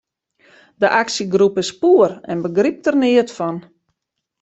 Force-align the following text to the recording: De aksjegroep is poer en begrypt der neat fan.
De 0.81 0.87
aksjegroep 1.01 1.55
is 1.63 1.71
poer 1.81 2.11
en 2.31 2.39
begrypt 2.47 2.83
der 2.85 2.95
neat 3.01 3.31
fan. 3.37 3.57